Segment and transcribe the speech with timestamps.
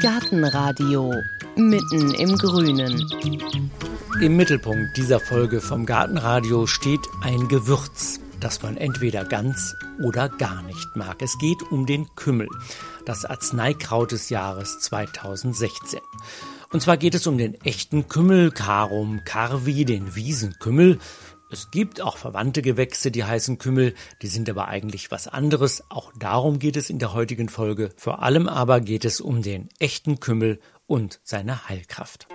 [0.00, 1.12] Gartenradio
[1.56, 3.06] mitten im Grünen.
[4.22, 10.62] Im Mittelpunkt dieser Folge vom Gartenradio steht ein Gewürz, das man entweder ganz oder gar
[10.62, 11.20] nicht mag.
[11.20, 12.48] Es geht um den Kümmel,
[13.04, 16.00] das Arzneikraut des Jahres 2016.
[16.72, 20.98] Und zwar geht es um den echten Kümmel, Carum carvi, den Wiesenkümmel,
[21.52, 25.82] es gibt auch verwandte Gewächse, die heißen Kümmel, die sind aber eigentlich was anderes.
[25.88, 27.90] Auch darum geht es in der heutigen Folge.
[27.96, 32.28] Vor allem aber geht es um den echten Kümmel und seine Heilkraft.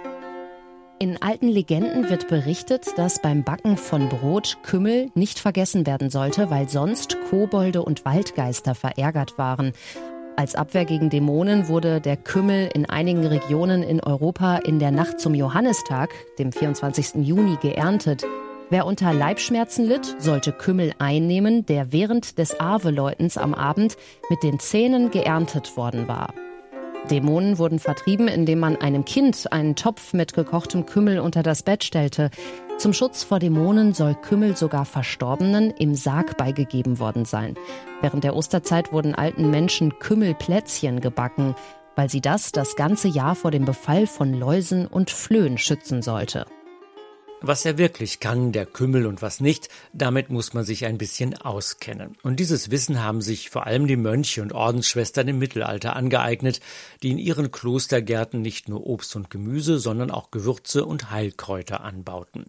[0.99, 6.49] In alten Legenden wird berichtet, dass beim Backen von Brot Kümmel nicht vergessen werden sollte,
[6.49, 9.73] weil sonst Kobolde und Waldgeister verärgert waren.
[10.37, 15.21] Als Abwehr gegen Dämonen wurde der Kümmel in einigen Regionen in Europa in der Nacht
[15.21, 17.25] zum Johannistag, dem 24.
[17.25, 18.25] Juni, geerntet.
[18.71, 23.95] Wer unter Leibschmerzen litt, sollte Kümmel einnehmen, der während des Aweläutens am Abend
[24.29, 26.33] mit den Zähnen geerntet worden war.
[27.11, 31.84] Dämonen wurden vertrieben, indem man einem Kind einen Topf mit gekochtem Kümmel unter das Bett
[31.84, 32.31] stellte.
[32.79, 37.53] Zum Schutz vor Dämonen soll Kümmel sogar Verstorbenen im Sarg beigegeben worden sein.
[38.01, 41.53] Während der Osterzeit wurden alten Menschen Kümmelplätzchen gebacken,
[41.95, 46.47] weil sie das das ganze Jahr vor dem Befall von Läusen und Flöhen schützen sollte.
[47.41, 51.35] Was er wirklich kann, der Kümmel und was nicht, damit muss man sich ein bisschen
[51.35, 52.15] auskennen.
[52.23, 56.61] Und dieses Wissen haben sich vor allem die Mönche und Ordensschwestern im Mittelalter angeeignet,
[57.03, 62.45] die in ihren Klostergärten nicht nur Obst und Gemüse, sondern auch Gewürze und Heilkräuter anbauten.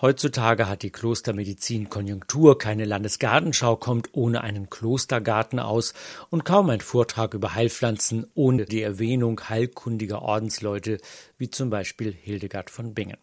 [0.00, 5.94] Heutzutage hat die Klostermedizin Konjunktur, keine Landesgartenschau kommt ohne einen Klostergarten aus
[6.30, 10.98] und kaum ein Vortrag über Heilpflanzen ohne die Erwähnung heilkundiger Ordensleute
[11.38, 13.16] wie zum Beispiel Hildegard von Bingen.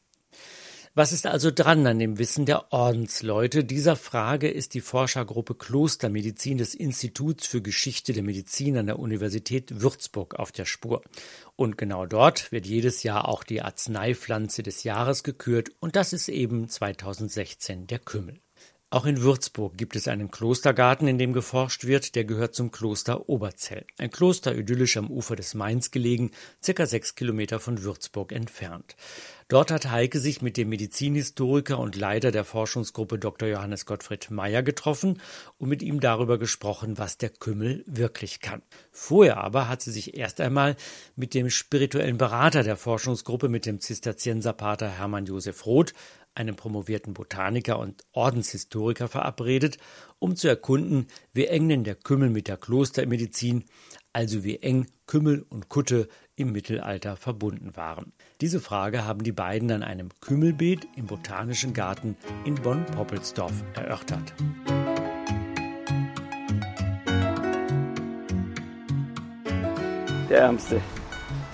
[0.98, 3.66] Was ist also dran an dem Wissen der Ordensleute?
[3.66, 9.82] Dieser Frage ist die Forschergruppe Klostermedizin des Instituts für Geschichte der Medizin an der Universität
[9.82, 11.02] Würzburg auf der Spur.
[11.58, 16.30] Und genau dort wird jedes Jahr auch die Arzneipflanze des Jahres gekürt und das ist
[16.30, 18.40] eben 2016 der Kümmel.
[18.96, 23.28] Auch in Würzburg gibt es einen Klostergarten, in dem geforscht wird, der gehört zum Kloster
[23.28, 23.86] Oberzell.
[23.98, 26.32] Ein Kloster idyllisch am Ufer des Mains gelegen,
[26.64, 28.96] circa sechs Kilometer von Würzburg entfernt.
[29.50, 33.50] Dort hat Heike sich mit dem Medizinhistoriker und Leiter der Forschungsgruppe Dr.
[33.50, 35.22] Johannes Gottfried Meyer getroffen
[35.58, 38.62] und mit ihm darüber gesprochen, was der Kümmel wirklich kann.
[38.92, 40.78] Vorher aber hat sie sich erst einmal
[41.18, 45.94] mit dem spirituellen Berater der Forschungsgruppe, mit dem Zisterzienserpater Hermann Josef Roth,
[46.36, 49.78] einem promovierten Botaniker und Ordenshistoriker, verabredet,
[50.20, 53.66] um zu erkunden, wie eng denn der Kümmel mit der Klostermedizin,
[54.14, 58.12] also wie eng Kümmel und Kutte im Mittelalter verbunden waren.
[58.42, 64.34] Diese Frage haben die beiden an einem Kümmelbeet im Botanischen Garten in Bonn-Poppelsdorf erörtert.
[70.30, 70.82] Der Ärmste.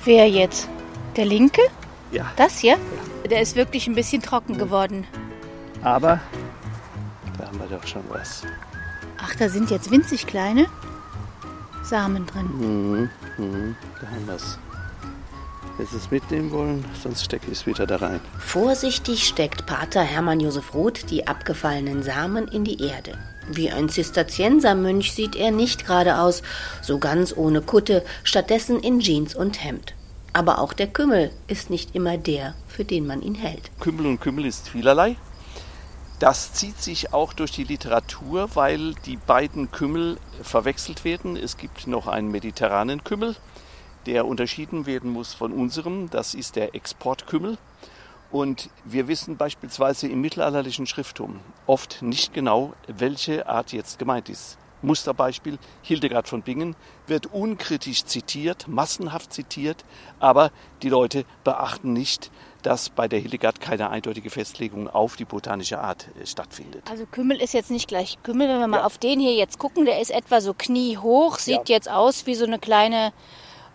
[0.04, 0.68] Wer jetzt?
[1.16, 1.62] Der linke?
[2.12, 2.32] Ja.
[2.36, 2.78] Das hier?
[3.32, 5.08] Der ist wirklich ein bisschen trocken geworden.
[5.82, 6.20] Aber
[7.38, 8.44] da haben wir doch schon was.
[9.18, 10.68] Ach, da sind jetzt winzig kleine
[11.82, 12.50] Samen drin.
[12.58, 14.60] Mhm, mhm, da haben wir es.
[15.90, 18.20] Sie es mitnehmen wollen, sonst stecke ich es wieder da rein.
[18.38, 23.18] Vorsichtig steckt Pater Hermann Josef Roth die abgefallenen Samen in die Erde.
[23.50, 26.44] Wie ein Zisterziensermönch sieht er nicht gerade aus,
[26.84, 29.96] so ganz ohne Kutte, stattdessen in Jeans und Hemd.
[30.34, 33.72] Aber auch der Kümmel ist nicht immer der, für den man ihn hält.
[33.80, 35.18] Kümmel und Kümmel ist vielerlei.
[36.20, 41.36] Das zieht sich auch durch die Literatur, weil die beiden Kümmel verwechselt werden.
[41.36, 43.36] Es gibt noch einen mediterranen Kümmel,
[44.06, 46.10] der unterschieden werden muss von unserem.
[46.12, 47.58] Das ist der Exportkümmel.
[48.30, 54.58] Und wir wissen beispielsweise im mittelalterlichen Schrifttum oft nicht genau, welche Art jetzt gemeint ist.
[54.82, 56.76] Musterbeispiel Hildegard von Bingen
[57.08, 59.86] wird unkritisch zitiert, massenhaft zitiert,
[60.20, 62.32] aber die Leute beachten nicht,
[62.62, 66.84] dass bei der Hildegard keine eindeutige Festlegung auf die botanische Art äh, stattfindet.
[66.90, 68.48] Also Kümmel ist jetzt nicht gleich Kümmel.
[68.48, 71.76] Wenn wir mal auf den hier jetzt gucken, der ist etwa so kniehoch, sieht ja.
[71.76, 73.14] jetzt aus wie so eine kleine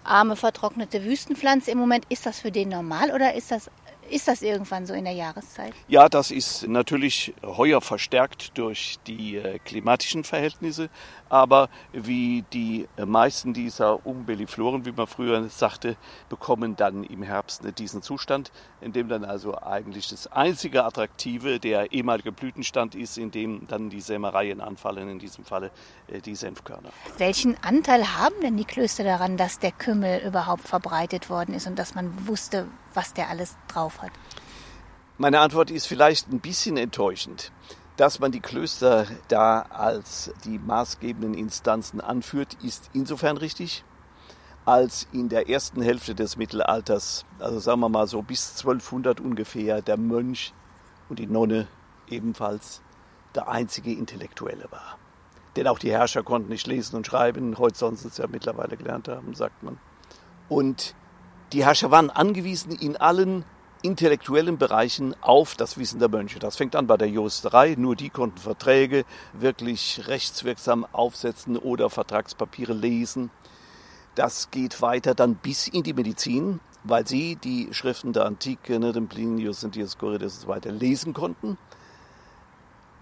[0.04, 1.70] arme vertrocknete Wüstenpflanze.
[1.70, 3.70] Im Moment ist das für den normal oder ist das
[4.10, 5.72] ist das irgendwann so in der Jahreszeit?
[5.88, 10.88] Ja, das ist natürlich heuer verstärkt durch die äh, klimatischen Verhältnisse,
[11.28, 15.96] aber wie die meisten dieser Umbellifloren, wie man früher sagte,
[16.28, 21.92] bekommen dann im Herbst diesen Zustand, in dem dann also eigentlich das einzige Attraktive der
[21.92, 25.70] ehemalige Blütenstand ist, in dem dann die Sämereien anfallen, in diesem Falle
[26.08, 26.90] äh, die Senfkörner.
[27.18, 31.78] Welchen Anteil haben denn die Klöster daran, dass der Kümmel überhaupt verbreitet worden ist und
[31.78, 34.10] dass man wusste, was der alles drauf hat?
[35.18, 37.52] Meine Antwort ist vielleicht ein bisschen enttäuschend.
[37.96, 43.84] Dass man die Klöster da als die maßgebenden Instanzen anführt, ist insofern richtig,
[44.66, 49.80] als in der ersten Hälfte des Mittelalters, also sagen wir mal so bis 1200 ungefähr,
[49.80, 50.52] der Mönch
[51.08, 51.68] und die Nonne
[52.08, 52.82] ebenfalls
[53.34, 54.98] der einzige Intellektuelle war.
[55.56, 59.08] Denn auch die Herrscher konnten nicht lesen und schreiben, heute sonst es ja mittlerweile gelernt
[59.08, 59.78] haben, sagt man.
[60.48, 60.94] Und
[61.52, 63.44] die Herrscher waren angewiesen, in allen
[63.82, 66.38] intellektuellen Bereichen auf das Wissen der Mönche.
[66.38, 67.76] Das fängt an bei der Juristerei.
[67.78, 73.30] Nur die konnten Verträge wirklich rechtswirksam aufsetzen oder Vertragspapiere lesen.
[74.14, 78.92] Das geht weiter dann bis in die Medizin, weil sie die Schriften der Antike, ne,
[78.92, 81.58] den Plinius und Dioscorides und so weiter, lesen konnten.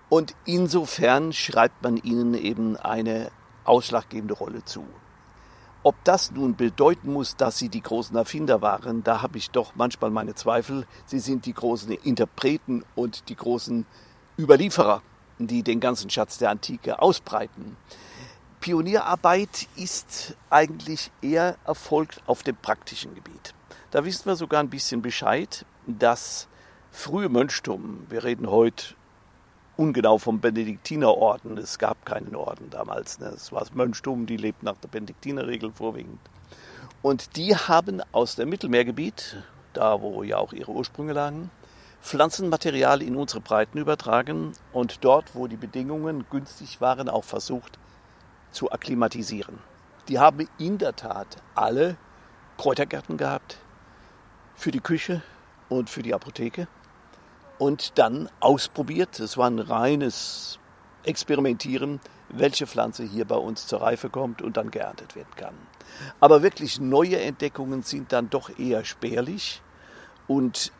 [0.08, 3.30] Und insofern schreibt man ihnen eben eine
[3.64, 4.84] ausschlaggebende Rolle zu.
[5.86, 9.74] Ob das nun bedeuten muss, dass sie die großen Erfinder waren, da habe ich doch
[9.74, 10.86] manchmal meine Zweifel.
[11.04, 13.84] Sie sind die großen Interpreten und die großen
[14.38, 15.02] Überlieferer,
[15.38, 17.76] die den ganzen Schatz der Antike ausbreiten.
[18.60, 23.52] Pionierarbeit ist eigentlich eher erfolgt auf dem praktischen Gebiet.
[23.90, 26.48] Da wissen wir sogar ein bisschen Bescheid, dass
[26.92, 28.94] frühe Mönchtum, wir reden heute
[29.76, 31.58] ungenau vom Benediktinerorden.
[31.58, 33.18] Es gab keinen Orden damals.
[33.18, 33.26] Ne?
[33.28, 36.20] Es war das Mönchtum, die lebt nach der Benediktinerregel vorwiegend.
[37.02, 39.36] Und die haben aus dem Mittelmeergebiet,
[39.72, 41.50] da wo ja auch ihre Ursprünge lagen,
[42.00, 47.78] Pflanzenmaterial in unsere Breiten übertragen und dort, wo die Bedingungen günstig waren, auch versucht
[48.50, 49.58] zu akklimatisieren.
[50.08, 51.96] Die haben in der Tat alle
[52.58, 53.58] Kräutergärten gehabt
[54.54, 55.22] für die Küche
[55.68, 56.68] und für die Apotheke
[57.58, 59.20] und dann ausprobiert.
[59.20, 60.58] Es war ein reines
[61.04, 65.54] Experimentieren, welche Pflanze hier bei uns zur Reife kommt und dann geerntet werden kann.
[66.20, 69.62] Aber wirklich neue Entdeckungen sind dann doch eher spärlich.
[70.26, 70.72] Und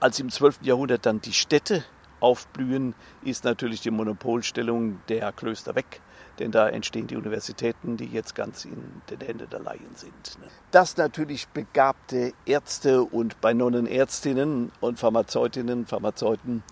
[0.00, 0.60] als im 12.
[0.62, 1.84] Jahrhundert dann die Städte
[2.18, 6.00] aufblühen, ist natürlich die Monopolstellung der Klöster weg
[6.40, 10.38] denn da entstehen die Universitäten, die jetzt ganz in den Händen der Laien sind.
[10.40, 10.48] Ne?
[10.70, 16.64] Dass natürlich begabte Ärzte und bei Nonnen Ärztinnen und Pharmazeutinnen, Pharmazeuten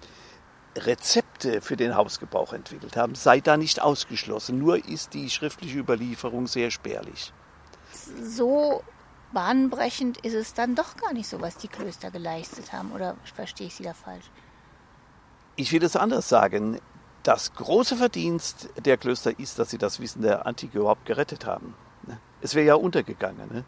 [0.77, 4.59] Rezepte für den Hausgebrauch entwickelt haben, sei da nicht ausgeschlossen.
[4.59, 7.33] Nur ist die schriftliche Überlieferung sehr spärlich.
[8.23, 8.83] So
[9.33, 12.93] bahnbrechend ist es dann doch gar nicht so, was die Klöster geleistet haben.
[12.93, 14.31] Oder verstehe ich Sie da falsch?
[15.57, 16.81] Ich will es anders sagen.
[17.23, 21.75] Das große Verdienst der Klöster ist, dass sie das Wissen der Antike überhaupt gerettet haben.
[22.41, 23.49] Es wäre ja untergegangen.
[23.53, 23.65] Ne?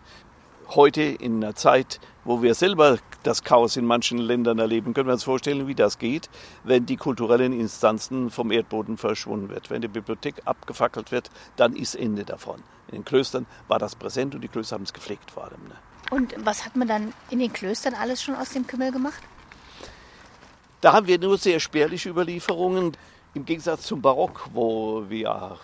[0.68, 5.14] Heute in einer Zeit, wo wir selber das Chaos in manchen Ländern erleben, können wir
[5.14, 6.30] uns vorstellen, wie das geht,
[6.62, 9.68] wenn die kulturellen Instanzen vom Erdboden verschwunden wird.
[9.68, 12.62] Wenn die Bibliothek abgefackelt wird, dann ist Ende davon.
[12.86, 15.62] In den Klöstern war das präsent und die Klöster haben es gepflegt vor allem.
[15.68, 15.74] Ne?
[16.12, 19.22] Und was hat man dann in den Klöstern alles schon aus dem Kümmel gemacht?
[20.80, 22.96] Da haben wir nur sehr spärliche Überlieferungen.
[23.32, 25.56] Im Gegensatz zum Barock, wo wir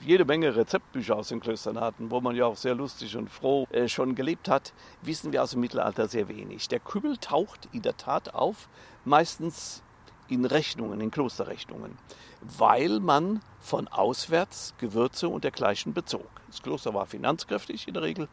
[0.00, 3.66] jede Menge Rezeptbücher aus den Klöstern hatten, wo man ja auch sehr lustig und froh
[3.72, 4.72] äh, schon gelebt hat,
[5.02, 6.68] wissen wir aus dem Mittelalter sehr wenig.
[6.68, 8.68] Der Kümmel taucht in der Tat auf,
[9.04, 9.82] meistens
[10.28, 11.98] in Rechnungen, in Klosterrechnungen,
[12.40, 16.28] weil man von auswärts Gewürze und dergleichen bezog.
[16.46, 18.28] Das Kloster war finanzkräftig in der Regel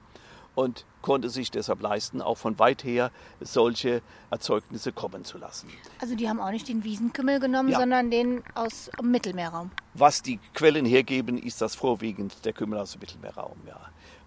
[0.56, 5.70] und konnte sich deshalb leisten, auch von weit her solche Erzeugnisse kommen zu lassen.
[6.02, 7.80] Also die haben auch nicht den Wiesenkümmel genommen, ja.
[7.80, 9.72] sondern den aus dem Mittelmeerraum.
[9.94, 13.80] Was die Quellen hergeben, ist das vorwiegend der Kümmel aus dem Mittelmeerraum, ja.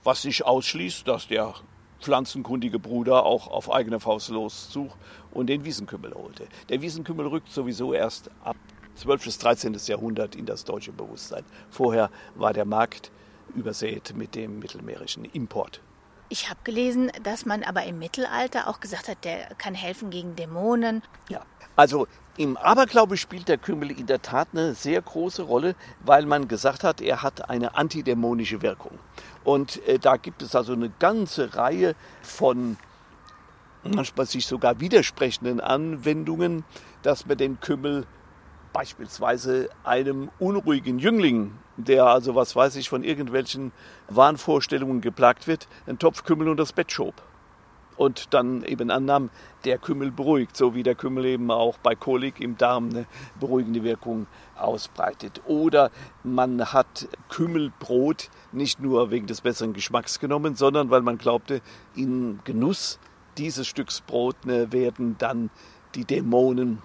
[0.05, 1.55] Was nicht ausschließt, dass der
[2.01, 4.97] pflanzenkundige Bruder auch auf eigene Faust lossucht
[5.33, 6.47] und den Wiesenkümmel holte.
[6.69, 8.57] Der Wiesenkümmel rückt sowieso erst ab
[8.95, 9.25] 12.
[9.25, 9.77] bis 13.
[9.87, 11.45] Jahrhundert in das deutsche Bewusstsein.
[11.71, 13.11] Vorher war der Markt
[13.55, 15.81] übersät mit dem mittelmeerischen Import.
[16.31, 20.37] Ich habe gelesen, dass man aber im Mittelalter auch gesagt hat, der kann helfen gegen
[20.37, 21.03] Dämonen.
[21.29, 21.43] Ja,
[21.77, 22.07] also
[22.37, 26.85] im Aberglaube spielt der Kümmel in der Tat eine sehr große Rolle, weil man gesagt
[26.85, 28.99] hat, er hat eine antidämonische Wirkung.
[29.43, 32.77] Und äh, da gibt es also eine ganze Reihe von
[33.83, 36.65] manchmal sich sogar widersprechenden Anwendungen,
[37.03, 38.07] dass man den Kümmel
[38.73, 43.73] beispielsweise einem unruhigen Jüngling, der also, was weiß ich, von irgendwelchen
[44.09, 47.15] Wahnvorstellungen geplagt wird, einen Topf Kümmel unter das Bett schob.
[47.97, 49.31] Und dann eben annahm,
[49.65, 53.07] der Kümmel beruhigt, so wie der Kümmel eben auch bei Kolik im Darm eine
[53.41, 55.43] beruhigende Wirkung ausbreitet.
[55.47, 55.91] Oder
[56.23, 61.61] man hat Kümmelbrot nicht nur wegen des besseren Geschmacks genommen, sondern weil man glaubte,
[61.97, 63.01] in Genuss
[63.37, 65.51] dieses Stücks Brot ne, werden dann
[65.97, 66.83] die Dämonen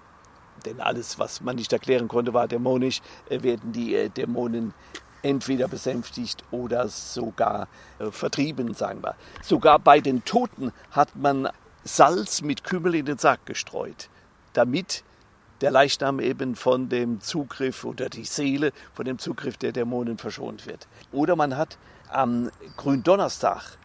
[0.64, 4.74] denn alles, was man nicht erklären konnte, war dämonisch, äh, werden die äh, Dämonen
[5.22, 7.68] entweder besänftigt oder sogar
[7.98, 9.14] äh, vertrieben, sagen wir.
[9.42, 11.48] Sogar bei den Toten hat man
[11.84, 14.08] Salz mit Kümmel in den Sarg gestreut,
[14.52, 15.04] damit
[15.60, 20.66] der Leichnam eben von dem Zugriff oder die Seele von dem Zugriff der Dämonen verschont
[20.66, 20.88] wird.
[21.12, 21.78] Oder man hat
[22.10, 23.78] am Gründonnerstag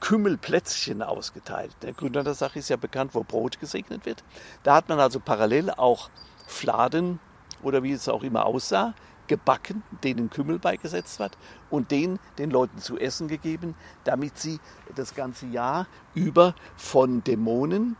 [0.00, 1.74] Kümmelplätzchen ausgeteilt.
[1.82, 4.24] Der Gründer der Sache ist ja bekannt, wo Brot gesegnet wird.
[4.62, 6.10] Da hat man also parallel auch
[6.46, 7.18] Fladen
[7.62, 8.94] oder wie es auch immer aussah,
[9.26, 11.36] gebacken, denen Kümmel beigesetzt wird
[11.70, 13.74] und den den Leuten zu essen gegeben,
[14.04, 14.60] damit sie
[14.94, 17.96] das ganze Jahr über von Dämonen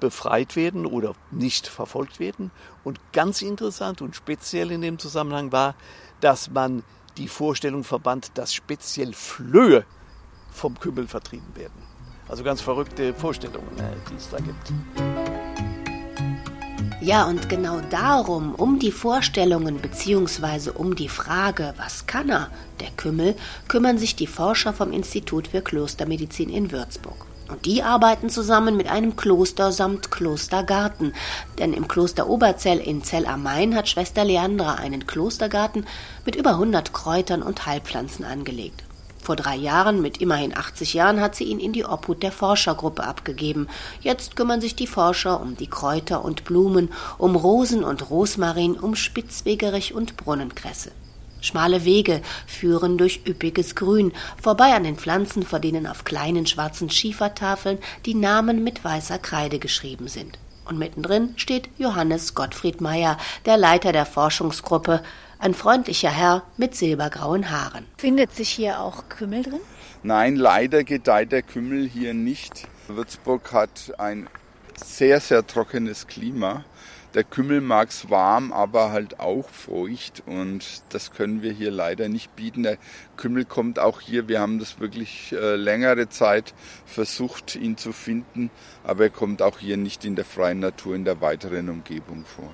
[0.00, 2.50] befreit werden oder nicht verfolgt werden.
[2.82, 5.74] Und ganz interessant und speziell in dem Zusammenhang war,
[6.20, 6.82] dass man
[7.16, 9.84] die Vorstellung verband, dass speziell Flöhe
[10.54, 11.82] vom Kümmel vertrieben werden.
[12.28, 14.72] Also ganz verrückte Vorstellungen, äh, die es da gibt.
[17.02, 20.70] Ja, und genau darum, um die Vorstellungen bzw.
[20.70, 23.36] um die Frage, was kann er, der Kümmel,
[23.68, 27.26] kümmern sich die Forscher vom Institut für Klostermedizin in Würzburg.
[27.48, 31.12] Und die arbeiten zusammen mit einem Kloster samt Klostergarten.
[31.58, 35.86] Denn im Kloster Oberzell in Zell am Main hat Schwester Leandra einen Klostergarten
[36.24, 38.82] mit über 100 Kräutern und Heilpflanzen angelegt.
[39.24, 43.04] Vor drei Jahren, mit immerhin 80 Jahren, hat sie ihn in die Obhut der Forschergruppe
[43.04, 43.68] abgegeben.
[44.02, 48.94] Jetzt kümmern sich die Forscher um die Kräuter und Blumen, um Rosen und Rosmarin, um
[48.94, 50.90] Spitzwegerich und Brunnenkresse.
[51.40, 54.12] Schmale Wege führen durch üppiges Grün,
[54.42, 59.58] vorbei an den Pflanzen, vor denen auf kleinen schwarzen Schiefertafeln die Namen mit weißer Kreide
[59.58, 60.38] geschrieben sind.
[60.66, 63.16] Und mittendrin steht Johannes Gottfried Meyer,
[63.46, 65.02] der Leiter der Forschungsgruppe,
[65.44, 67.84] ein freundlicher Herr mit silbergrauen Haaren.
[67.98, 69.60] Findet sich hier auch Kümmel drin?
[70.02, 72.66] Nein, leider gedeiht der Kümmel hier nicht.
[72.88, 74.26] Würzburg hat ein
[74.82, 76.64] sehr, sehr trockenes Klima.
[77.12, 82.08] Der Kümmel mag es warm, aber halt auch feucht und das können wir hier leider
[82.08, 82.62] nicht bieten.
[82.62, 82.78] Der
[83.18, 86.54] Kümmel kommt auch hier, wir haben das wirklich äh, längere Zeit
[86.86, 88.50] versucht, ihn zu finden,
[88.82, 92.50] aber er kommt auch hier nicht in der freien Natur in der weiteren Umgebung vor.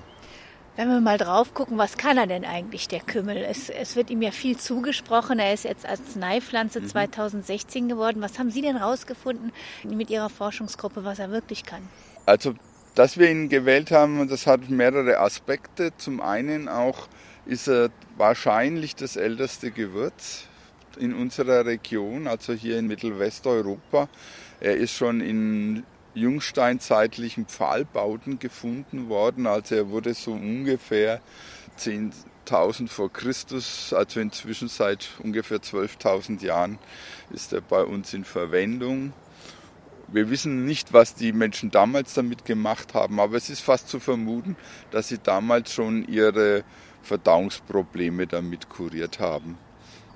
[0.80, 3.36] Wenn wir mal drauf gucken, was kann er denn eigentlich, der Kümmel?
[3.36, 5.38] Es, es wird ihm ja viel zugesprochen.
[5.38, 6.86] Er ist jetzt als Arzneipflanze mhm.
[6.86, 8.22] 2016 geworden.
[8.22, 9.52] Was haben Sie denn rausgefunden
[9.84, 11.82] mit Ihrer Forschungsgruppe, was er wirklich kann?
[12.24, 12.54] Also,
[12.94, 15.92] dass wir ihn gewählt haben, das hat mehrere Aspekte.
[15.98, 17.08] Zum einen auch
[17.44, 20.44] ist er wahrscheinlich das älteste Gewürz
[20.98, 24.08] in unserer Region, also hier in Mittelwesteuropa.
[24.60, 25.84] Er ist schon in
[26.14, 29.46] jungsteinzeitlichen Pfahlbauten gefunden worden.
[29.46, 31.20] Also er wurde so ungefähr
[31.78, 36.78] 10.000 vor Christus, also inzwischen seit ungefähr 12.000 Jahren
[37.30, 39.12] ist er bei uns in Verwendung.
[40.08, 44.00] Wir wissen nicht, was die Menschen damals damit gemacht haben, aber es ist fast zu
[44.00, 44.56] vermuten,
[44.90, 46.64] dass sie damals schon ihre
[47.02, 49.56] Verdauungsprobleme damit kuriert haben.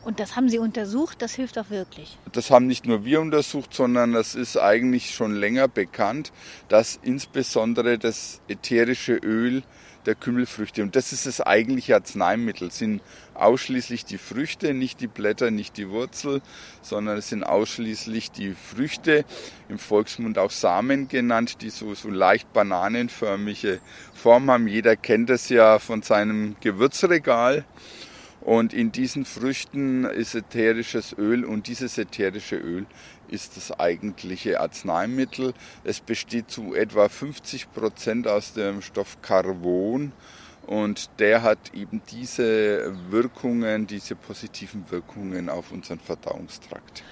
[0.04, 2.18] Und das haben Sie untersucht, das hilft auch wirklich.
[2.32, 6.32] Das haben nicht nur wir untersucht, sondern es ist eigentlich schon länger bekannt,
[6.68, 9.62] dass insbesondere das ätherische Öl
[10.04, 13.00] der Kümmelfrüchte, und das ist das eigentliche Arzneimittel, sind
[13.32, 16.42] ausschließlich die Früchte, nicht die Blätter, nicht die Wurzel,
[16.82, 19.25] sondern es sind ausschließlich die Früchte,
[19.70, 23.80] im Volksmund auch Samen genannt, die so, so leicht bananenförmige
[24.12, 24.68] Form haben.
[24.68, 27.64] Jeder kennt es ja von seinem Gewürzregal.
[28.45, 32.85] Und in diesen Früchten ist ätherisches Öl und dieses ätherische Öl
[33.29, 35.55] ist das eigentliche Arzneimittel.
[35.83, 40.13] Es besteht zu etwa 50 Prozent aus dem Stoff Carbon
[40.67, 47.03] und der hat eben diese Wirkungen, diese positiven Wirkungen auf unseren Verdauungstrakt.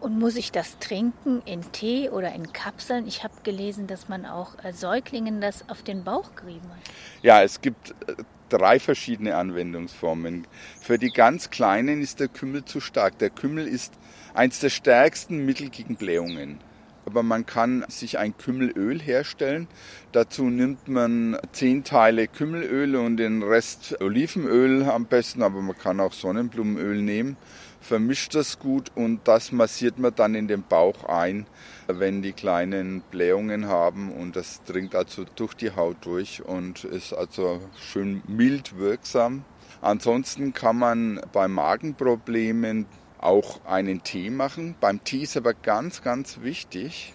[0.00, 3.06] Und muss ich das trinken in Tee oder in Kapseln?
[3.06, 6.80] Ich habe gelesen, dass man auch äh, Säuglingen das auf den Bauch gerieben hat.
[7.22, 8.16] Ja, es gibt äh,
[8.52, 10.46] drei verschiedene Anwendungsformen.
[10.80, 13.18] Für die ganz Kleinen ist der Kümmel zu stark.
[13.18, 13.94] Der Kümmel ist
[14.34, 16.58] eins der stärksten Mittel gegen Blähungen.
[17.04, 19.66] Aber man kann sich ein Kümmelöl herstellen.
[20.12, 26.00] Dazu nimmt man zehn Teile Kümmelöl und den Rest Olivenöl am besten, aber man kann
[26.00, 27.36] auch Sonnenblumenöl nehmen
[27.82, 31.46] vermischt das gut und das massiert man dann in den Bauch ein,
[31.88, 37.12] wenn die kleinen Blähungen haben und das dringt also durch die Haut durch und ist
[37.12, 39.44] also schön mild wirksam.
[39.80, 42.86] Ansonsten kann man bei Magenproblemen
[43.22, 44.74] auch einen Tee machen.
[44.80, 47.14] Beim Tee ist aber ganz, ganz wichtig,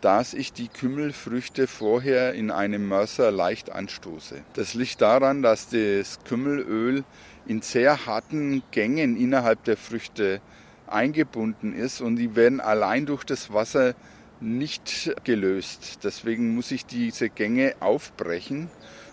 [0.00, 4.42] dass ich die Kümmelfrüchte vorher in einem Mörser leicht anstoße.
[4.54, 7.04] Das liegt daran, dass das Kümmelöl
[7.46, 10.40] in sehr harten Gängen innerhalb der Früchte
[10.86, 13.94] eingebunden ist und die werden allein durch das Wasser
[14.40, 16.00] nicht gelöst.
[16.04, 18.68] Deswegen muss ich diese Gänge aufbrechen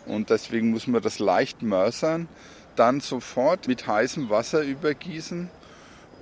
[0.05, 2.27] und deswegen muss man das leicht mörsern,
[2.75, 5.49] dann sofort mit heißem Wasser übergießen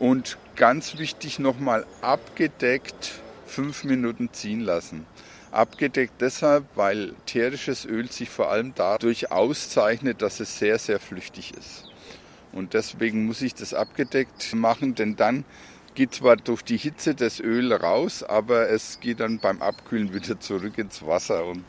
[0.02, 5.06] und ganz wichtig nochmal abgedeckt fünf Minuten ziehen lassen.
[5.52, 11.54] Abgedeckt deshalb, weil tierisches Öl sich vor allem dadurch auszeichnet, dass es sehr, sehr flüchtig
[11.54, 11.84] ist.
[12.52, 15.46] Und deswegen muss ich das abgedeckt machen, denn dann
[15.94, 20.40] geht zwar durch die Hitze das Öl raus, aber es geht dann beim Abkühlen wieder
[20.40, 21.46] zurück ins Wasser.
[21.46, 21.64] Und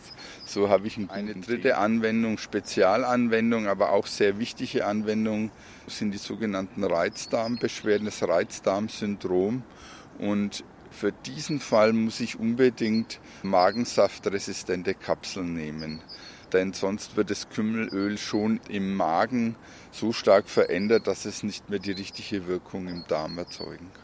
[0.47, 5.50] so habe ich eine dritte Anwendung, Spezialanwendung, aber auch sehr wichtige Anwendung,
[5.87, 9.62] sind die sogenannten Reizdarmbeschwerden, das Reizdarmsyndrom.
[10.19, 16.00] Und für diesen Fall muss ich unbedingt magensaftresistente Kapseln nehmen
[16.52, 19.57] denn sonst wird das Kümmelöl schon im Magen
[19.91, 24.01] so stark verändert, dass es nicht mehr die richtige Wirkung im Darm erzeugen kann.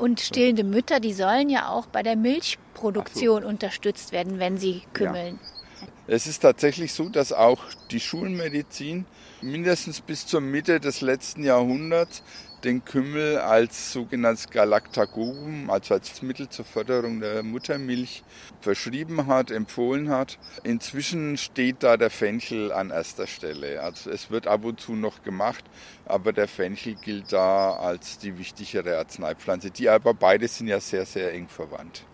[0.00, 3.48] Und stillende Mütter, die sollen ja auch bei der Milchproduktion so.
[3.48, 5.38] unterstützt werden, wenn sie kümmeln.
[5.42, 5.86] Ja.
[6.06, 9.04] Es ist tatsächlich so, dass auch die Schulmedizin
[9.42, 12.22] mindestens bis zur Mitte des letzten Jahrhunderts
[12.64, 18.22] den Kümmel als sogenanntes Galactagogum, also als Mittel zur Förderung der Muttermilch,
[18.60, 20.38] verschrieben hat, empfohlen hat.
[20.62, 23.82] Inzwischen steht da der Fenchel an erster Stelle.
[23.82, 25.64] Also es wird ab und zu noch gemacht,
[26.04, 29.70] aber der Fenchel gilt da als die wichtigere Arzneipflanze.
[29.70, 32.04] Die aber beide sind ja sehr, sehr eng verwandt.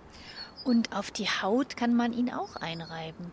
[0.65, 3.33] Und auf die Haut kann man ihn auch einreiben.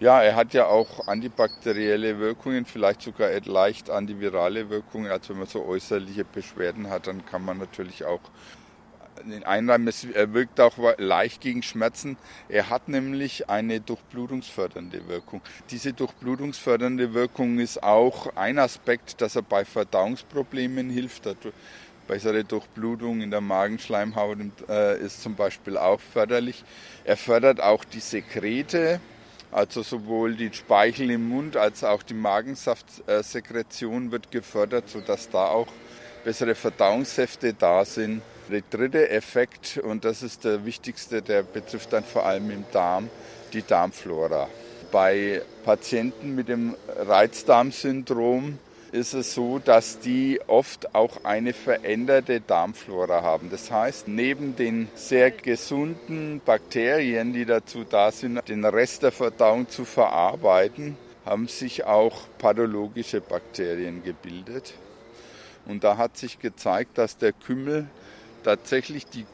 [0.00, 5.10] Ja, er hat ja auch antibakterielle Wirkungen, vielleicht sogar leicht antivirale Wirkungen.
[5.10, 8.20] Also wenn man so äußerliche Beschwerden hat, dann kann man natürlich auch
[9.24, 9.90] den einreiben.
[10.14, 12.16] Er wirkt auch leicht gegen Schmerzen.
[12.48, 15.40] Er hat nämlich eine durchblutungsfördernde Wirkung.
[15.70, 21.28] Diese durchblutungsfördernde Wirkung ist auch ein Aspekt, dass er bei Verdauungsproblemen hilft.
[22.06, 24.38] Bessere Durchblutung in der Magenschleimhaut
[24.68, 26.64] äh, ist zum Beispiel auch förderlich.
[27.04, 29.00] Er fördert auch die Sekrete
[29.50, 35.68] also sowohl die Speichel im Mund als auch die Magensaftsekretion wird gefördert, sodass da auch
[36.24, 38.22] bessere Verdauungssäfte da sind.
[38.50, 43.10] Der dritte Effekt, und das ist der wichtigste, der betrifft dann vor allem im Darm,
[43.52, 44.48] die Darmflora.
[44.90, 48.58] Bei Patienten mit dem Reizdarmsyndrom
[48.92, 53.50] ist es so, dass die oft auch eine veränderte Darmflora haben.
[53.50, 59.68] Das heißt, neben den sehr gesunden Bakterien, die dazu da sind, den Rest der Verdauung
[59.68, 64.74] zu verarbeiten, haben sich auch pathologische Bakterien gebildet.
[65.66, 67.86] Und da hat sich gezeigt, dass der Kümmel
[68.42, 69.26] tatsächlich die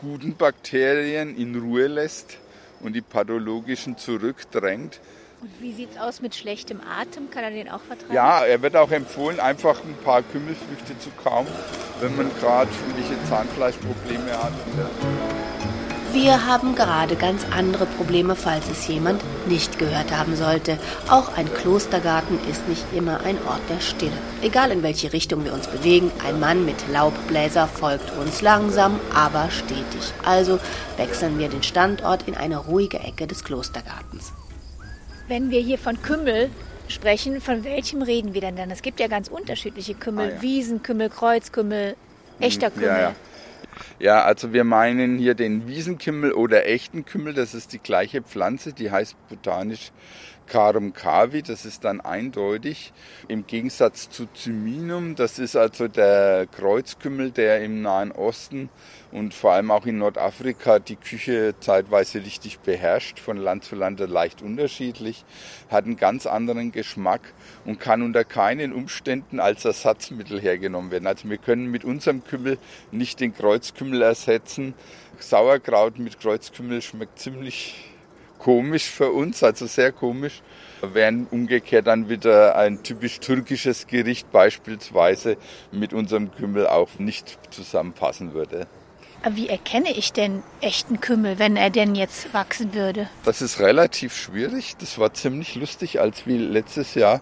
[0.00, 2.38] guten Bakterien in Ruhe lässt
[2.80, 5.00] und die pathologischen zurückdrängt.
[5.40, 7.30] Und wie sieht es aus mit schlechtem Atem?
[7.30, 8.14] Kann er den auch vertragen?
[8.14, 11.46] Ja, er wird auch empfohlen, einfach ein paar Kümmelfrüchte zu kauen,
[12.00, 14.52] wenn man gerade irgendwelche Zahnfleischprobleme hat.
[16.12, 20.78] Wir haben gerade ganz andere Probleme, falls es jemand nicht gehört haben sollte.
[21.10, 24.16] Auch ein Klostergarten ist nicht immer ein Ort der Stille.
[24.40, 29.50] Egal in welche Richtung wir uns bewegen, ein Mann mit Laubbläser folgt uns langsam, aber
[29.50, 30.14] stetig.
[30.24, 30.58] Also
[30.96, 34.32] wechseln wir den Standort in eine ruhige Ecke des Klostergartens.
[35.28, 36.50] Wenn wir hier von Kümmel
[36.88, 38.70] sprechen, von welchem reden wir denn dann?
[38.70, 40.42] Es gibt ja ganz unterschiedliche Kümmel, ah, ja.
[40.42, 41.96] Wiesenkümmel, Kreuzkümmel,
[42.38, 42.88] echter Kümmel.
[42.88, 43.14] Ja, ja.
[43.98, 48.72] ja, also wir meinen hier den Wiesenkümmel oder echten Kümmel, das ist die gleiche Pflanze,
[48.72, 49.90] die heißt botanisch
[50.46, 52.92] Carum cavi, das ist dann eindeutig.
[53.26, 58.68] Im Gegensatz zu Cyminum, das ist also der Kreuzkümmel, der im Nahen Osten
[59.12, 64.00] und vor allem auch in Nordafrika die Küche zeitweise richtig beherrscht, von Land zu Land
[64.00, 65.24] leicht unterschiedlich,
[65.70, 67.32] hat einen ganz anderen Geschmack
[67.64, 71.06] und kann unter keinen Umständen als Ersatzmittel hergenommen werden.
[71.06, 72.58] Also wir können mit unserem Kümmel
[72.90, 74.74] nicht den Kreuzkümmel ersetzen.
[75.18, 77.74] Sauerkraut mit Kreuzkümmel schmeckt ziemlich
[78.38, 80.42] komisch für uns, also sehr komisch.
[80.82, 85.36] Während umgekehrt dann wieder ein typisch türkisches Gericht beispielsweise
[85.72, 88.66] mit unserem Kümmel auch nicht zusammenpassen würde.
[89.30, 93.08] Wie erkenne ich denn echten Kümmel, wenn er denn jetzt wachsen würde?
[93.24, 94.76] Das ist relativ schwierig.
[94.78, 97.20] Das war ziemlich lustig, als wir letztes Jahr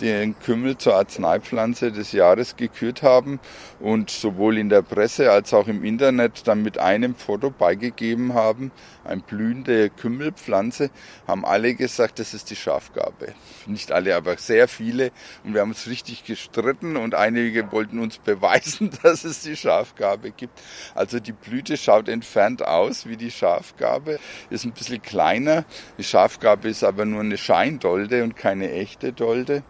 [0.00, 3.40] den Kümmel zur Arzneipflanze des Jahres gekürt haben
[3.80, 8.72] und sowohl in der Presse als auch im Internet dann mit einem Foto beigegeben haben,
[9.04, 10.90] eine blühende Kümmelpflanze,
[11.26, 13.34] haben alle gesagt, das ist die Schafgabe.
[13.66, 15.12] Nicht alle, aber sehr viele.
[15.44, 20.30] Und wir haben uns richtig gestritten und einige wollten uns beweisen, dass es die Schafgabe
[20.30, 20.60] gibt.
[20.94, 24.18] Also die Blüte schaut entfernt aus wie die Schafgabe,
[24.50, 25.64] ist ein bisschen kleiner.
[25.98, 29.62] Die Schafgabe ist aber nur eine Scheindolde und keine echte Dolde.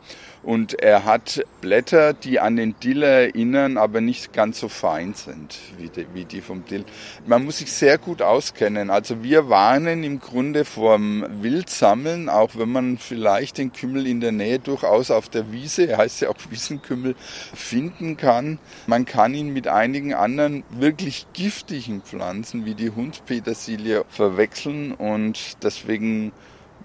[0.47, 5.59] Und er hat Blätter, die an den Dill erinnern, aber nicht ganz so fein sind
[5.77, 6.85] wie die, wie die vom Dill.
[7.27, 8.89] Man muss sich sehr gut auskennen.
[8.89, 14.31] Also wir warnen im Grunde vorm Wildsammeln, auch wenn man vielleicht den Kümmel in der
[14.31, 17.17] Nähe durchaus auf der Wiese, er heißt ja auch Wiesenkümmel,
[17.53, 18.61] finden kann.
[18.87, 26.31] Man kann ihn mit einigen anderen wirklich giftigen Pflanzen wie die Hundspetersilie verwechseln und deswegen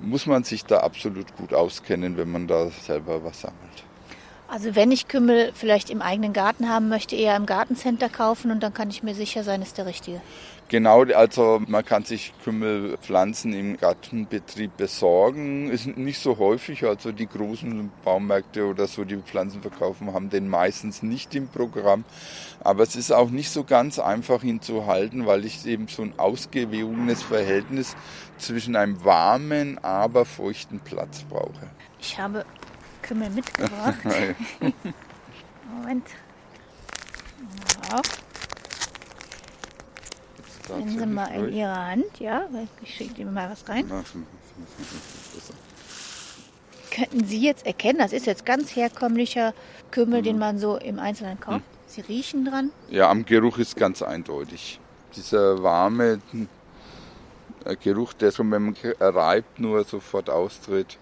[0.01, 3.83] muss man sich da absolut gut auskennen, wenn man da selber was sammelt.
[4.47, 8.61] Also wenn ich Kümmel vielleicht im eigenen Garten haben möchte, eher im Gartencenter kaufen und
[8.61, 10.21] dann kann ich mir sicher sein, ist der richtige.
[10.71, 15.69] Genau, also man kann sich Kümmelpflanzen im Gartenbetrieb besorgen.
[15.69, 20.47] Ist nicht so häufig, also die großen Baumärkte oder so, die Pflanzen verkaufen, haben den
[20.47, 22.05] meistens nicht im Programm.
[22.61, 26.03] Aber es ist auch nicht so ganz einfach, ihn zu halten, weil ich eben so
[26.03, 27.97] ein ausgewogenes Verhältnis
[28.37, 31.69] zwischen einem warmen, aber feuchten Platz brauche.
[31.99, 32.45] Ich habe
[33.01, 33.97] Kümmel mitgebracht.
[35.75, 36.07] Moment.
[37.91, 38.01] Ja.
[40.77, 42.47] Nehmen Sie mal in Ihre Hand, ja,
[42.81, 43.89] ich schicke Ihnen mal was rein.
[46.91, 49.53] Könnten Sie jetzt erkennen, das ist jetzt ganz herkömmlicher
[49.91, 50.25] Kümmel, mhm.
[50.25, 51.59] den man so im Einzelnen kauft.
[51.59, 51.81] Mhm.
[51.87, 52.71] Sie riechen dran?
[52.89, 54.79] Ja, am Geruch ist ganz eindeutig.
[55.15, 56.21] Dieser warme
[57.65, 60.97] äh, Geruch, der so, wenn man reibt, nur sofort austritt,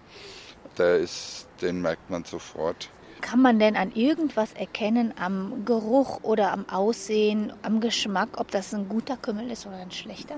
[0.78, 2.88] der ist, den merkt man sofort.
[3.20, 8.74] Kann man denn an irgendwas erkennen, am Geruch oder am Aussehen, am Geschmack, ob das
[8.74, 10.36] ein guter Kümmel ist oder ein schlechter?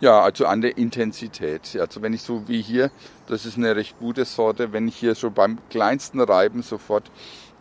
[0.00, 1.76] Ja, also an der Intensität.
[1.80, 2.90] Also wenn ich so wie hier,
[3.28, 7.10] das ist eine recht gute Sorte, wenn ich hier schon beim kleinsten Reiben sofort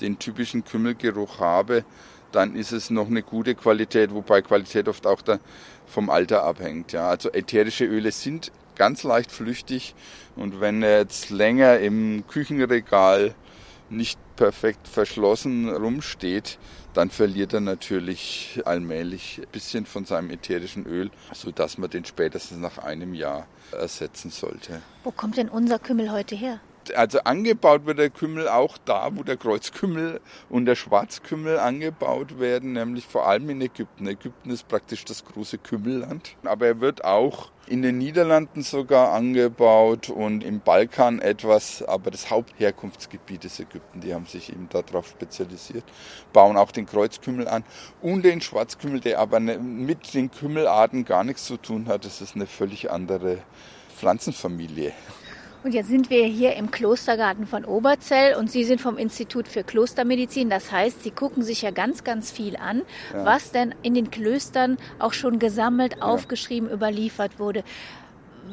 [0.01, 1.85] den typischen Kümmelgeruch habe,
[2.33, 5.21] dann ist es noch eine gute Qualität, wobei Qualität oft auch
[5.85, 6.91] vom Alter abhängt.
[6.91, 7.07] Ja.
[7.07, 9.95] Also ätherische Öle sind ganz leicht flüchtig
[10.35, 13.33] und wenn jetzt länger im Küchenregal
[13.89, 16.57] nicht perfekt verschlossen rumsteht,
[16.93, 22.59] dann verliert er natürlich allmählich ein bisschen von seinem ätherischen Öl, sodass man den spätestens
[22.59, 24.81] nach einem Jahr ersetzen sollte.
[25.03, 26.59] Wo kommt denn unser Kümmel heute her?
[26.93, 30.19] Also angebaut wird der Kümmel auch da, wo der Kreuzkümmel
[30.49, 34.07] und der Schwarzkümmel angebaut werden, nämlich vor allem in Ägypten.
[34.07, 36.35] Ägypten ist praktisch das große Kümmelland.
[36.43, 42.29] Aber er wird auch in den Niederlanden sogar angebaut und im Balkan etwas, aber das
[42.29, 44.01] Hauptherkunftsgebiet ist Ägypten.
[44.01, 45.83] Die haben sich eben darauf spezialisiert,
[46.31, 47.63] bauen auch den Kreuzkümmel an
[48.01, 52.05] und den Schwarzkümmel, der aber ne, mit den Kümmelarten gar nichts zu tun hat.
[52.05, 53.39] Das ist eine völlig andere
[53.97, 54.93] Pflanzenfamilie.
[55.65, 59.63] Und jetzt sind wir hier im Klostergarten von Oberzell und Sie sind vom Institut für
[59.63, 60.47] Klostermedizin.
[60.47, 63.25] Das heißt, Sie gucken sich ja ganz, ganz viel an, ja.
[63.25, 66.03] was denn in den Klöstern auch schon gesammelt, ja.
[66.03, 67.63] aufgeschrieben, überliefert wurde.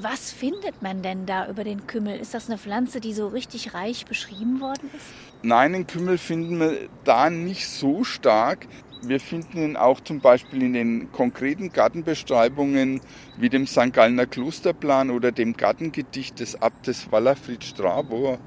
[0.01, 2.19] Was findet man denn da über den Kümmel?
[2.19, 5.05] Ist das eine Pflanze, die so richtig reich beschrieben worden ist?
[5.43, 8.67] Nein, den Kümmel finden wir da nicht so stark.
[9.05, 13.01] Wir finden ihn auch zum Beispiel in den konkreten Gartenbeschreibungen
[13.37, 13.93] wie dem St.
[13.93, 18.39] Gallner Klosterplan oder dem Gartengedicht des Abtes Wallafried Strabo,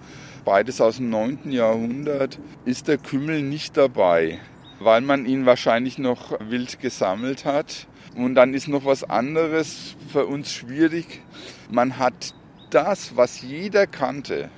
[0.45, 1.51] beides aus dem 9.
[1.51, 4.39] Jahrhundert, ist der Kümmel nicht dabei,
[4.79, 7.87] weil man ihn wahrscheinlich noch wild gesammelt hat.
[8.15, 11.21] Und dann ist noch was anderes für uns schwierig.
[11.69, 12.33] Man hat
[12.69, 14.49] das, was jeder kannte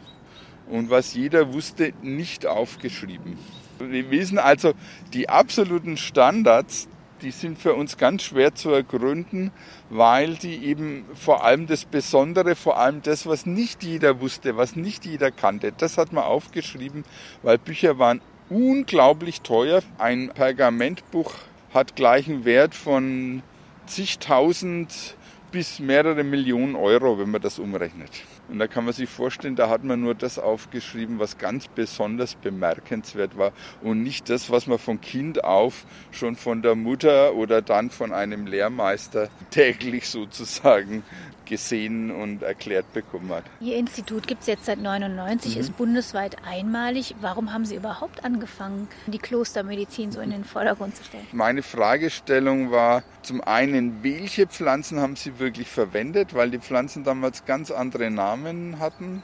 [0.70, 3.40] und was jeder wusste, nicht aufgeschrieben.
[3.80, 4.74] Wir wissen also,
[5.14, 6.88] die absoluten Standards,
[7.22, 9.52] die sind für uns ganz schwer zu ergründen,
[9.90, 14.76] weil die eben vor allem das Besondere, vor allem das, was nicht jeder wusste, was
[14.76, 17.04] nicht jeder kannte, das hat man aufgeschrieben,
[17.42, 19.82] weil Bücher waren unglaublich teuer.
[19.98, 21.34] Ein Pergamentbuch
[21.74, 23.42] hat gleichen Wert von
[23.88, 25.16] zigtausend
[25.52, 28.12] bis mehrere Millionen Euro, wenn man das umrechnet.
[28.50, 32.36] Und da kann man sich vorstellen, da hat man nur das aufgeschrieben, was ganz besonders
[32.36, 37.62] bemerkenswert war und nicht das, was man von Kind auf schon von der Mutter oder
[37.62, 41.04] dann von einem Lehrmeister täglich sozusagen
[41.48, 43.44] gesehen und erklärt bekommen hat.
[43.60, 45.62] Ihr Institut gibt es jetzt seit 99, mhm.
[45.62, 47.16] ist bundesweit einmalig.
[47.22, 51.26] Warum haben Sie überhaupt angefangen, die Klostermedizin so in den Vordergrund zu stellen?
[51.32, 57.46] Meine Fragestellung war zum einen, welche Pflanzen haben Sie wirklich verwendet, weil die Pflanzen damals
[57.46, 59.24] ganz andere Namen hatten.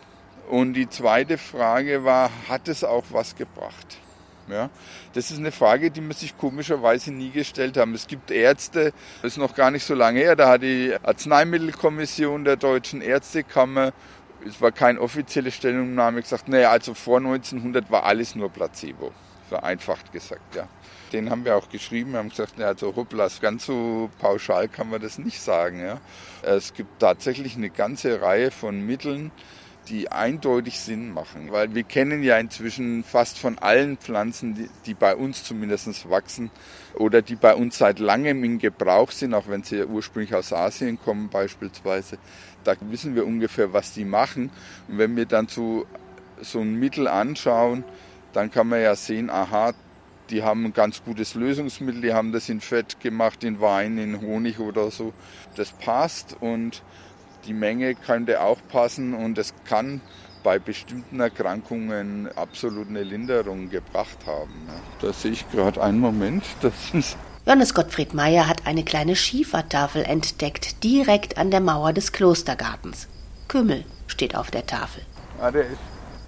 [0.50, 3.98] Und die zweite Frage war, hat es auch was gebracht?
[4.49, 4.69] Ja,
[5.13, 7.93] das ist eine Frage, die man sich komischerweise nie gestellt haben.
[7.93, 12.43] Es gibt Ärzte, das ist noch gar nicht so lange her, da hat die Arzneimittelkommission
[12.43, 13.93] der Deutschen Ärztekammer,
[14.45, 19.12] es war keine offizielle Stellungnahme, gesagt, naja, also vor 1900 war alles nur Placebo,
[19.47, 20.67] vereinfacht gesagt, ja.
[21.13, 24.89] Den haben wir auch geschrieben, wir haben gesagt, ja, also hoppla, ganz so pauschal kann
[24.89, 26.01] man das nicht sagen, ja.
[26.41, 29.32] Es gibt tatsächlich eine ganze Reihe von Mitteln,
[29.89, 34.93] die eindeutig Sinn machen, weil wir kennen ja inzwischen fast von allen Pflanzen, die, die,
[34.93, 36.52] bei uns zumindest wachsen
[36.96, 41.00] oder die bei uns seit langem in Gebrauch sind, auch wenn sie ursprünglich aus Asien
[41.00, 42.17] kommen beispielsweise.
[42.63, 44.52] Da wissen wir ungefähr, was die machen.
[44.88, 45.86] Und wenn wir dann so,
[46.41, 47.84] so ein Mittel anschauen,
[48.32, 49.74] dann kann man ja sehen, aha,
[50.30, 54.22] die haben ein ganz gutes Lösungsmittel, die haben das in Fett gemacht, in Wein, in
[54.22, 55.13] Honig oder so.
[55.56, 56.82] Das passt und
[57.45, 60.01] die Menge könnte auch passen und es kann
[60.43, 64.67] bei bestimmten Erkrankungen absolut eine Linderung gebracht haben.
[65.01, 70.03] Da sehe ich gerade einen Moment, das ist Johannes Gottfried Meyer hat eine kleine Schiefertafel
[70.03, 73.10] entdeckt, direkt an der Mauer des Klostergartens.
[73.49, 75.03] Kümmel steht auf der Tafel.
[75.41, 75.79] Ah, der, ist,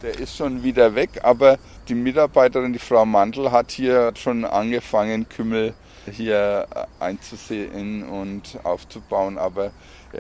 [0.02, 5.30] der ist schon wieder weg, aber die Mitarbeiterin, die Frau Mandl, hat hier schon angefangen,
[5.30, 5.74] Kümmel
[6.12, 6.68] hier
[7.00, 9.72] einzusehen und aufzubauen, aber er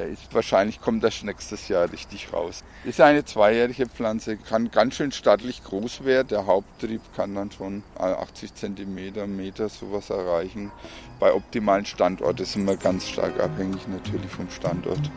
[0.03, 2.63] ist, wahrscheinlich kommt das nächstes Jahr richtig raus.
[2.83, 6.27] Ist eine zweijährige Pflanze, kann ganz schön stattlich groß werden.
[6.29, 10.71] Der Haupttrieb kann dann schon 80 cm, Meter sowas erreichen.
[11.19, 15.11] Bei optimalen Standorten sind wir ganz stark abhängig natürlich vom Standort.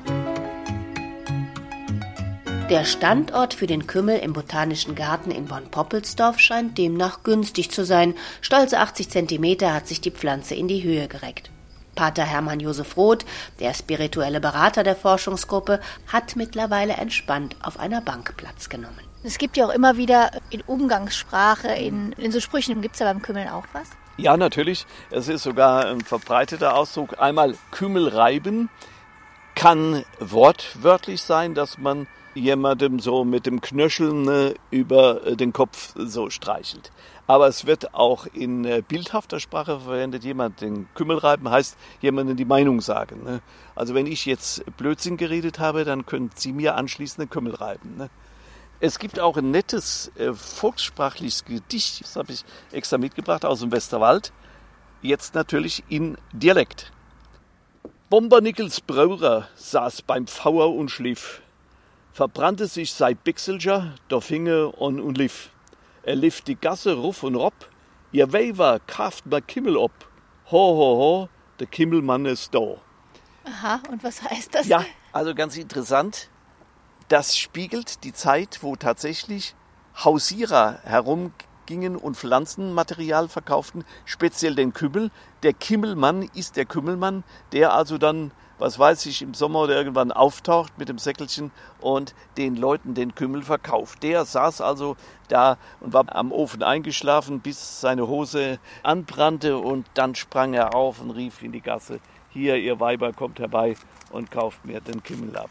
[2.70, 8.14] Der Standort für den Kümmel im Botanischen Garten in Bonn-Poppelsdorf scheint demnach günstig zu sein.
[8.42, 11.50] Stolze 80 Zentimeter hat sich die Pflanze in die Höhe gereckt.
[11.98, 13.26] Pater Hermann Josef Roth,
[13.58, 19.00] der spirituelle Berater der Forschungsgruppe, hat mittlerweile entspannt auf einer Bank Platz genommen.
[19.24, 23.06] Es gibt ja auch immer wieder in Umgangssprache, in, in so Sprüchen, gibt es da
[23.06, 23.90] beim Kümmeln auch was?
[24.16, 24.86] Ja, natürlich.
[25.10, 27.20] Es ist sogar ein verbreiteter Ausdruck.
[27.20, 28.70] Einmal Kümmel reiben
[29.58, 35.94] kann wortwörtlich sein, dass man jemandem so mit dem Knöcheln ne, über äh, den Kopf
[35.96, 36.92] so streichelt.
[37.26, 40.22] Aber es wird auch in äh, bildhafter Sprache verwendet.
[40.22, 43.24] Jemand den Kümmel reiben heißt jemandem die Meinung sagen.
[43.24, 43.40] Ne?
[43.74, 47.96] Also wenn ich jetzt Blödsinn geredet habe, dann können Sie mir anschließend den Kümmel reiben.
[47.96, 48.10] Ne?
[48.78, 53.72] Es gibt auch ein nettes äh, volkssprachliches Gedicht, das habe ich extra mitgebracht aus dem
[53.72, 54.32] Westerwald.
[55.02, 56.92] Jetzt natürlich in Dialekt.
[58.10, 61.42] Bombernickels Brauer saß beim Pfauer und schlief
[62.18, 65.50] verbrannte sich sei Bixelger, da finge on und lief.
[66.02, 67.54] Er lief die Gasse ruff und rob,
[68.10, 69.92] ihr Weber kaft ma Kimmel ob.
[70.50, 71.28] Ho, ho, ho,
[71.60, 72.78] der Kimmelmann ist da.
[73.44, 74.66] Aha, und was heißt das?
[74.66, 76.28] Ja, also ganz interessant.
[77.08, 79.54] Das spiegelt die Zeit, wo tatsächlich
[80.02, 80.80] Hausierer
[81.68, 85.10] herumgingen und Pflanzenmaterial verkauften, speziell den Kümmel.
[85.42, 90.10] Der Kimmelmann ist der Kümmelmann, der also dann was weiß ich, im Sommer oder irgendwann
[90.10, 94.02] auftaucht mit dem Säckelchen und den Leuten den Kümmel verkauft.
[94.02, 94.96] Der saß also
[95.28, 101.00] da und war am Ofen eingeschlafen, bis seine Hose anbrannte und dann sprang er auf
[101.00, 102.00] und rief in die Gasse,
[102.30, 103.76] hier, ihr Weiber, kommt herbei
[104.10, 105.50] und kauft mir den Kümmel ab.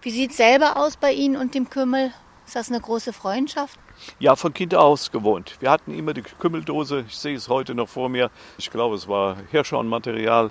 [0.00, 2.14] Wie sieht es selber aus bei Ihnen und dem Kümmel?
[2.46, 3.78] Ist das eine große Freundschaft?
[4.18, 5.56] Ja, von Kind aus gewohnt.
[5.60, 8.30] Wir hatten immer die Kümmeldose, ich sehe es heute noch vor mir.
[8.58, 10.50] Ich glaube, es war Hirschhornmaterial.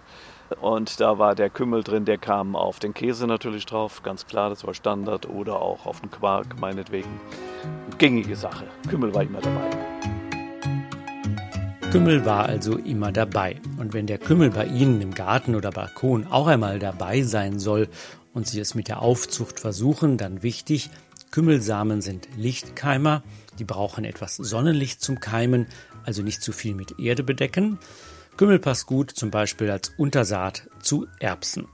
[0.62, 4.50] Und da war der Kümmel drin, der kam auf den Käse natürlich drauf, ganz klar,
[4.50, 7.20] das war Standard, oder auch auf den Quark, meinetwegen.
[7.98, 8.64] Gängige Sache.
[8.90, 9.70] Kümmel war immer dabei.
[11.92, 13.60] Kümmel war also immer dabei.
[13.78, 17.90] Und wenn der Kümmel bei Ihnen im Garten oder Balkon auch einmal dabei sein soll
[18.34, 20.90] und Sie es mit der Aufzucht versuchen, dann wichtig,
[21.32, 23.24] Kümmelsamen sind Lichtkeimer,
[23.60, 25.68] die brauchen etwas Sonnenlicht zum Keimen,
[26.06, 27.80] also nicht zu viel mit Erde bedecken.
[28.38, 31.68] Kümmel passt gut zum Beispiel als Untersaat zu Erbsen.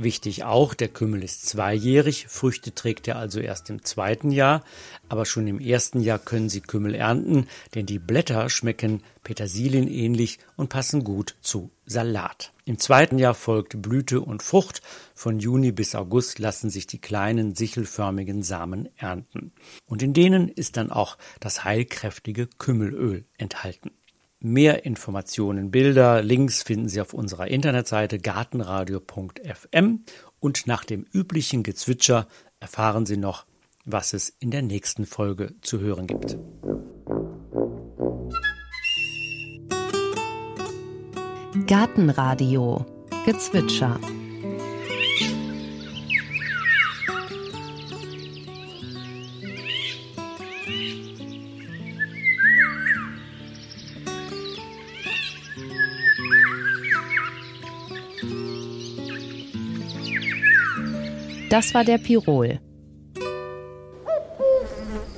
[0.00, 4.62] Wichtig auch, der Kümmel ist zweijährig, Früchte trägt er also erst im zweiten Jahr,
[5.08, 10.38] aber schon im ersten Jahr können Sie Kümmel ernten, denn die Blätter schmecken Petersilien ähnlich
[10.56, 12.52] und passen gut zu Salat.
[12.64, 14.82] Im zweiten Jahr folgt Blüte und Frucht.
[15.14, 19.52] Von Juni bis August lassen sich die kleinen sichelförmigen Samen ernten.
[19.86, 23.90] Und in denen ist dann auch das heilkräftige Kümmelöl enthalten.
[24.40, 30.04] Mehr Informationen, Bilder, Links finden Sie auf unserer Internetseite gartenradio.fm
[30.38, 32.28] und nach dem üblichen Gezwitscher
[32.60, 33.46] erfahren Sie noch,
[33.84, 36.38] was es in der nächsten Folge zu hören gibt.
[41.66, 42.86] Gartenradio.
[43.26, 43.98] Gezwitscher
[61.50, 62.60] Das war der Pirol.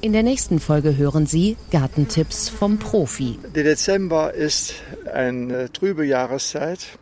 [0.01, 3.39] In der nächsten Folge hören Sie Gartentipps vom Profi.
[3.55, 4.75] Der Dezember ist
[5.13, 6.99] eine trübe Jahreszeit.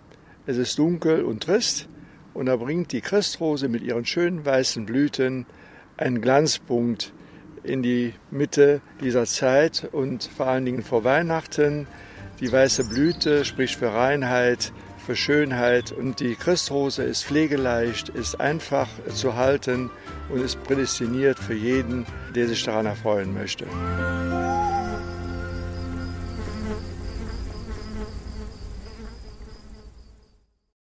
[0.47, 1.89] Es ist dunkel und trist
[2.33, 5.45] und da bringt die Christrose mit ihren schönen weißen Blüten
[5.99, 7.13] einen Glanzpunkt
[7.65, 11.87] in die Mitte dieser Zeit und vor allen Dingen vor Weihnachten.
[12.41, 14.73] Die weiße Blüte spricht für Reinheit,
[15.09, 19.89] für Schönheit und die Christrose ist pflegeleicht, ist einfach zu halten
[20.29, 23.65] und ist prädestiniert für jeden, der sich daran erfreuen möchte.